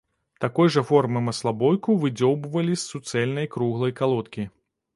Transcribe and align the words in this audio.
Такой 0.45 0.71
жа 0.75 0.81
формы 0.91 1.21
маслабойку 1.25 1.97
выдзёўбвалі 2.05 2.73
з 2.79 2.81
суцэльнай 2.89 3.51
круглай 3.57 3.97
калодкі. 4.01 4.51